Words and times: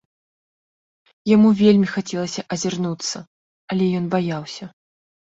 Яму 1.31 1.49
вельмі 1.59 1.87
хацелася 1.95 2.43
азірнуцца, 2.55 3.17
але 3.75 3.85
ён 3.99 4.05
баяўся. 4.15 4.65